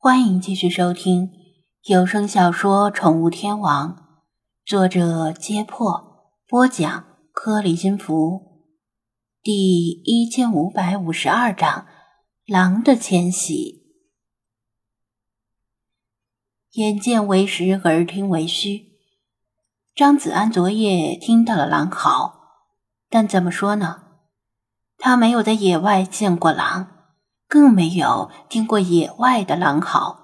[0.00, 1.32] 欢迎继续收听
[1.86, 3.96] 有声小说《宠物天王》，
[4.64, 8.62] 作者：揭破，播讲：颗粒金符，
[9.42, 11.88] 第一千五百五十二章：
[12.46, 13.82] 狼的迁徙。
[16.74, 18.92] 眼见为实，耳听为虚。
[19.96, 22.38] 张子安昨夜听到了狼嚎，
[23.10, 24.04] 但怎么说呢？
[24.96, 26.97] 他没有在野外见过狼。
[27.48, 30.18] 更没有听过野外的狼嚎，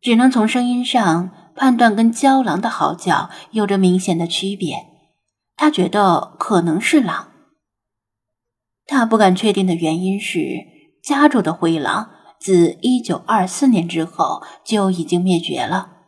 [0.00, 4.86] 只能从声音上判断跟郊狼的嚎叫有着明显的区别。
[5.56, 7.28] 他觉得可能是狼。
[8.86, 10.40] 他不敢确定的原因是，
[11.02, 15.98] 加州的灰狼自一九二四年之后就已经灭绝了。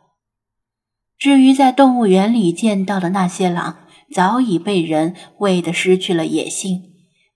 [1.17, 3.77] 至于在动物园里见到的那些狼，
[4.13, 6.81] 早已被人喂得失去了野性，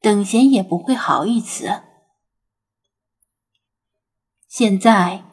[0.01, 1.83] 等闲也不会好一词。
[4.57, 5.23] 现在，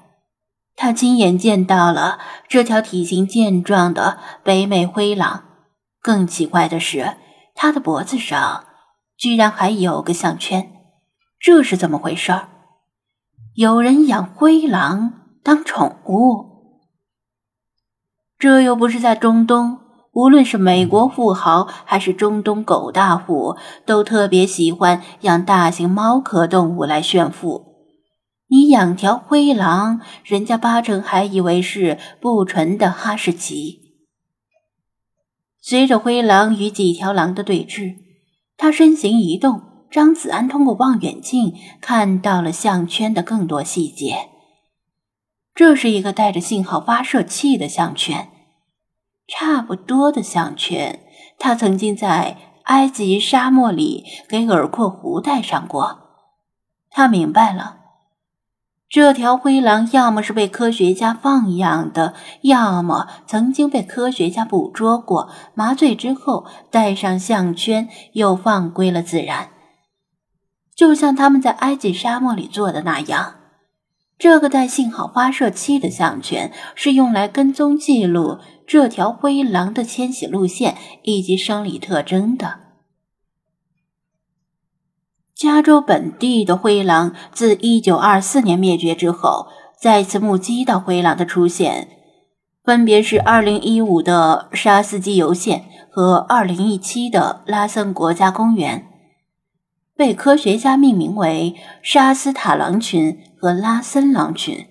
[0.77, 5.45] 他亲眼见到了这条体型健壮的北美灰狼。
[6.03, 7.17] 更奇怪的是，
[7.55, 8.67] 它的脖子上
[9.17, 10.71] 居然还有个项圈，
[11.41, 12.39] 这是怎么回事？
[13.55, 16.83] 有人养灰狼当宠物？
[18.39, 19.79] 这又不是在中东，
[20.13, 23.57] 无论是美国富豪还是中东狗大户，
[23.87, 27.73] 都特别喜欢养大型猫科动物来炫富。
[28.49, 33.81] 你养条灰狼，人家八成还以为是不纯的哈士奇。
[35.61, 37.97] 随着灰狼与几条狼的对峙，
[38.57, 44.29] 他身形一动，张子安通过望远镜看到了项圈的更多细节。
[45.55, 48.29] 这是一个带着信号发射器的项圈，
[49.27, 51.01] 差不多的项圈，
[51.39, 56.01] 他曾经在埃及沙漠里给耳廓狐戴上过。
[56.91, 57.84] 他明白了。
[58.89, 69.49] 这条灰狼要么是被科学家放养的，要么曾经被科学家捕捉过，麻醉之后戴上项圈，又放归了自然。
[70.77, 73.35] 就像他们在埃及沙漠里做的那样，
[74.17, 82.64] 这个带信号发射器的项圈是用来跟踪记录这条灰狼的迁徙路线以及生理特征的。
[85.37, 89.49] 加州本地的灰狼自1924年灭绝之后，
[89.81, 91.89] 再次目击到灰狼的出现，
[92.63, 98.87] 分别是2015的沙斯基尤县和2017的拉森国家公园，
[99.97, 104.65] 被科学家命名为沙斯塔狼群和拉森狼群。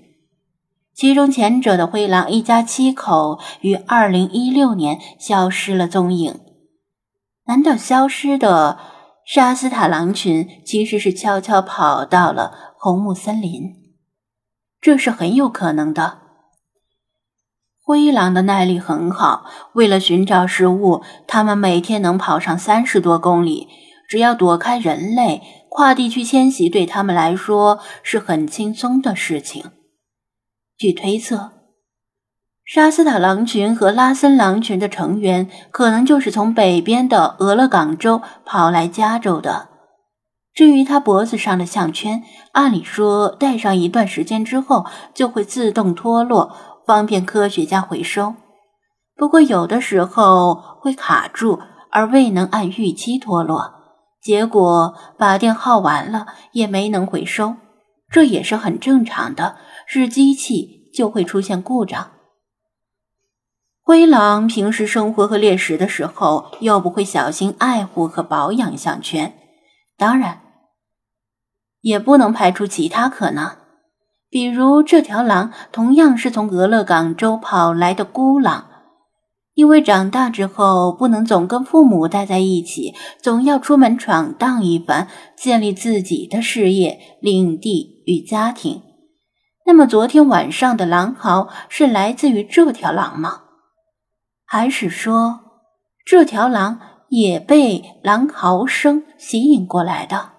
[0.95, 6.39] 其中前者的灰狼一家七口于2016年消失了踪影，
[7.47, 8.77] 难道消失的？
[9.25, 13.73] 沙斯塔狼群其实是悄悄跑到了红木森林，
[14.81, 16.19] 这是很有可能的。
[17.81, 23.67] 灰狼的耐力很好，为了寻找食物，它们每天能跑上三十多公里。
[24.09, 29.71] 只要躲开人类，跨地区迁徙对他们来说是很轻松的事情。
[30.77, 31.52] 据推测。
[32.65, 39.67] 沙斯塔狼群和拉森狼群的成员，可能就是从北边的俄勒冈州跑来加州的。
[40.53, 48.35] 至于他脖子上的项圈，按理说戴上一段时间之后就会自动脱落，方便科学家回收。
[49.17, 51.59] 不过有的时候会卡住，
[51.91, 53.73] 而未能按预期脱落，
[54.21, 57.55] 结果把电耗完了也没能回收，
[58.09, 62.12] 这也是很正常的，是机器就会出现故障。
[63.85, 69.33] 灰狼平时生活和猎食的时候，又不会小心爱护和保养项圈。
[69.97, 70.39] 当然，
[71.81, 73.57] 也不能排除其他可能，
[74.29, 78.67] 比如这条狼同样是从俄勒冈州跑来的孤狼，
[79.53, 88.81] 因为长大之后不能总跟父母待在一起，总要出门闯荡一番，建立自己的事业、领地与家庭。
[89.65, 93.41] 那么，昨天晚上的狼嚎是来自于这条狼吗？
[94.53, 95.39] 还是说，
[96.05, 96.79] 这条狼
[97.09, 100.33] 也被狼嚎声吸引过来的？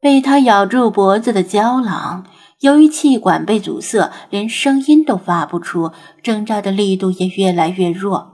[0.00, 2.26] 被它咬住脖子的郊狼，
[2.58, 8.32] 由于气管被阻塞，连声音都发不出，挣扎的力度也越来越弱。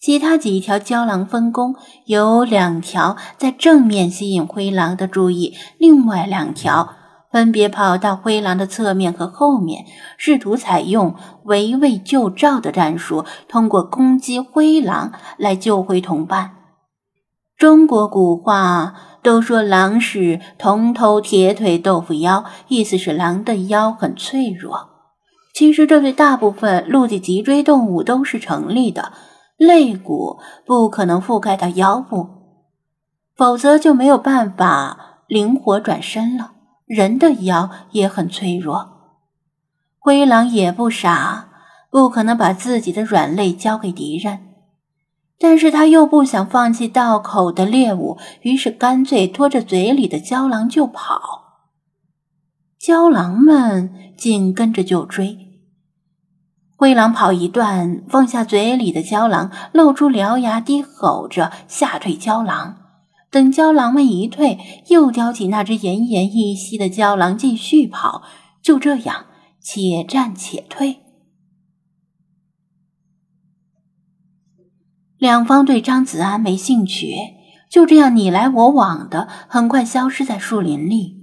[0.00, 1.74] 其他几条郊狼分工，
[2.06, 6.94] 有两条在正面吸引灰狼的注意，另外两条。
[7.30, 9.84] 分别跑到灰狼的侧面和后面，
[10.16, 16.56] 试图采用围魏救赵的战术，通过攻击灰狼来救回同伴。
[17.56, 24.88] 中国古话都说狼是铜头铁腿豆腐腰，意思是狼的腰很脆弱。
[25.54, 29.12] 其实这对大部分陆地脊椎动物都是成立的，
[29.56, 32.28] 肋骨不可能覆盖到腰部，
[33.36, 36.52] 否则就没有办法灵活转身了。
[36.90, 39.12] 人的腰也很脆弱，
[40.00, 41.48] 灰狼也不傻，
[41.88, 44.40] 不可能把自己的软肋交给敌人。
[45.38, 51.20] 但是他又不想放弃道口的猎物，于是干脆拖着嘴里的郊狼就跑。
[52.76, 55.38] 郊狼们紧跟着就追。
[56.74, 62.79] 灰狼跑一段，放下嘴里的郊狼，露出獠牙，低吼着吓退郊狼。
[63.30, 68.22] 等郊狼们一退，又叼起那只奄奄一息的郊狼继续跑。
[68.60, 69.26] 就这样，
[69.60, 70.98] 且战且退。
[75.16, 77.14] 两方对张子安没兴趣，
[77.70, 81.20] 就这样你来我往的，很快消失在树林里。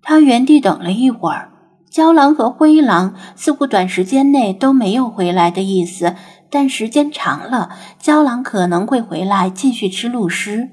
[0.00, 1.52] 他原地等了一会儿，
[1.90, 6.14] 郊狼和灰狼似乎短时间内都没有回来的意思，
[6.50, 10.70] 但时间长了，郊狼可能会回来继续吃鹿尸。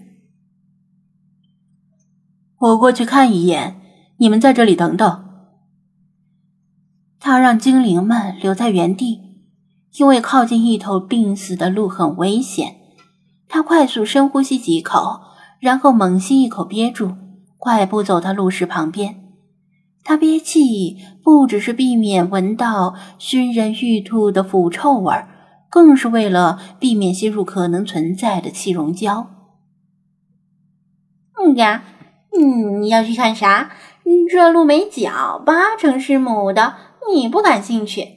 [2.58, 3.82] 我过去看一眼，
[4.18, 5.26] 你们在这里等等。
[7.20, 9.24] 他让精灵们留在原地。
[9.98, 12.76] 因为靠近一头病死的鹿很危险，
[13.48, 15.22] 他快速深呼吸几口，
[15.62, 17.16] 然后猛吸一口憋住，
[17.58, 19.16] 快步走到鹿尸旁边。
[20.04, 25.30] 他憋气不只是避免闻到熏人欲吐的腐臭味儿，
[25.76, 29.28] 更是为了避免吸入可能存在的气溶胶。
[31.38, 31.84] 嗯呀，
[32.32, 33.72] 嗯，你要去看啥？
[34.32, 36.76] 这鹿没脚，八成是母的，
[37.14, 38.08] 你不感兴趣。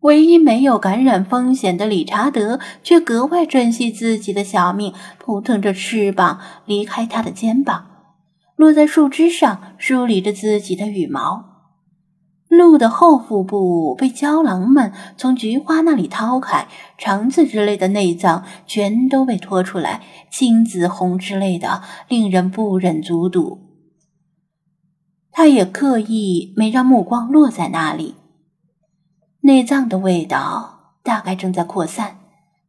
[0.00, 7.86] 唯一没有感染风险的理查德却格外珍惜自己的小命，扑腾着翅膀离开他的肩膀，
[8.56, 11.53] 落在树枝上梳理着自己的羽毛。
[12.56, 16.68] 鹿的后腹部被郊狼们从菊花那里掏开，
[16.98, 23.58] 肠子之类的内脏全都被拖出来，青紫红之类的，令人不忍卒睹。
[25.30, 28.14] 他也刻意没让目光落在那里。
[29.40, 32.18] 内脏的味道大概正在扩散，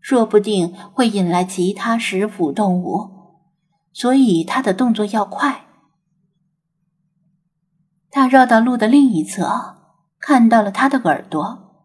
[0.02, 3.10] 说不定会引来其他食腐动物，
[3.94, 5.65] 所以他的动作要快。
[8.16, 9.76] 他绕到路的另一侧，
[10.22, 11.84] 看到了他的耳朵。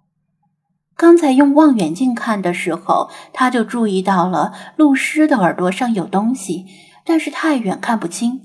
[0.96, 6.66] 刚才用望远镜看的时候，他就注意到了鹿尸的耳朵上有东西，
[7.04, 8.42] 但是太远看不清。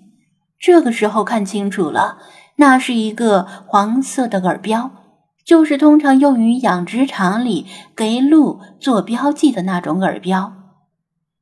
[0.58, 2.18] 这个时候看清楚了，
[2.56, 4.90] 那是一个黄色的耳标。
[5.46, 10.54] 就是通常用于养殖场里给鹿做标记的那种耳标。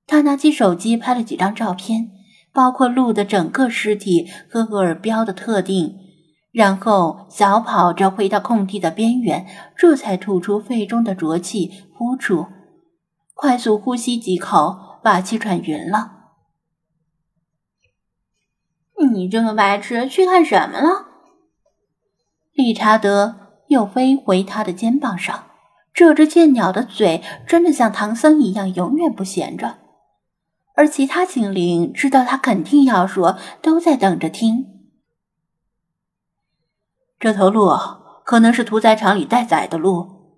[0.05, 2.09] 他拿起手机拍了几张照片，
[2.51, 5.95] 包括鹿的整个尸体和耳标的特定，
[6.53, 9.45] 然后小跑着回到空地的边缘，
[9.75, 12.47] 这才吐出肺中的浊气，呼出，
[13.33, 16.11] 快速呼吸几口，把气喘匀了。
[19.11, 21.07] 你这个白痴，去看什么了？
[22.53, 23.41] 理查德。
[23.69, 25.45] 又飞回他的肩膀上，
[25.93, 29.77] 这只剑鸟的嘴真的像唐僧一样永远不闲着，
[30.75, 34.72] 而其他精灵知道他肯定要说，都在等着听。
[37.23, 37.71] 这头鹿
[38.25, 40.35] 可能是屠宰场里待宰的鹿，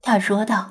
[0.00, 0.70] 他说道。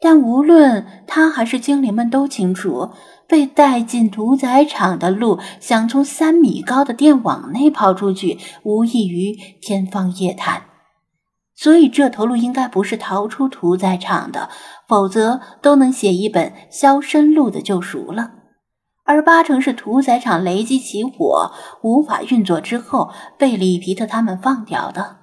[0.00, 2.90] 但无论他还是精灵们都清楚，
[3.28, 10.64] 被带进屠宰场的鹿想从三米高的电网内跑出去，无异于天方夜谭。
[11.54, 14.48] 所以这头鹿应该不是逃出屠宰场的，
[14.88, 18.32] 否则都能写一本消身鹿的救赎了。
[19.10, 21.50] 而八成是屠宰场雷击起火，
[21.82, 25.16] 无法运作之后，被里皮特他们放掉的。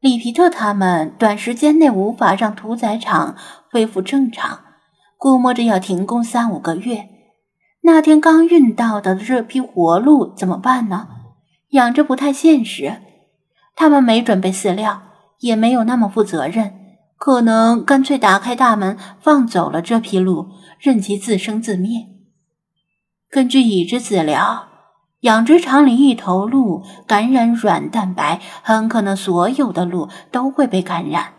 [0.00, 3.36] 里皮特他们短时间内无法让屠宰场
[3.70, 4.60] 恢复正常，
[5.18, 7.04] 估摸着要停工三五个月。
[7.82, 11.08] 那天刚运到的这批活鹿怎么办呢？
[11.72, 12.96] 养着不太现实。
[13.76, 15.02] 他们没准备饲料，
[15.40, 16.72] 也没有那么负责任，
[17.18, 20.46] 可能干脆打开大门放走了这批鹿，
[20.78, 22.06] 任其自生自灭。
[23.30, 24.66] 根据已知资料。
[25.20, 31.34] 养殖场里一头鹿感染软蛋白，很可能所有的鹿都会被感染。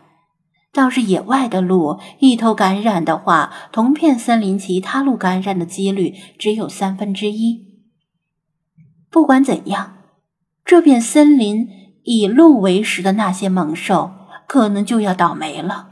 [0.71, 7.81] 倒是野外的鹿，一头感染的话，同片森林其他鹿感染的几率只有三分之一。
[9.10, 9.98] 不管怎样，
[10.63, 11.67] 这片森林
[12.03, 14.12] 以鹿为食的那些猛兽，
[14.48, 15.90] 可能就要倒霉了。